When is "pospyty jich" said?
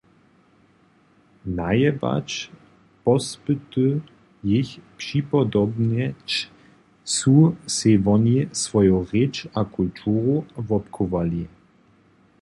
3.03-4.71